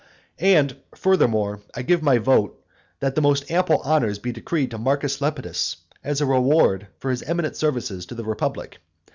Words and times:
XIV. 0.01 0.03
And, 0.55 0.77
furthermore, 0.95 1.61
I 1.75 1.83
give 1.83 2.01
my 2.01 2.17
vote 2.17 2.59
that 3.01 3.13
the 3.13 3.21
most 3.21 3.51
ample 3.51 3.83
honours 3.83 4.17
be 4.17 4.31
decreed 4.31 4.71
to 4.71 4.79
Marcus 4.79 5.21
Lepidus, 5.21 5.77
as 6.03 6.21
a 6.21 6.25
reward 6.25 6.87
for 6.97 7.11
his 7.11 7.21
eminent 7.21 7.55
services 7.55 8.07
to 8.07 8.15
the 8.15 8.25
republic. 8.25 8.79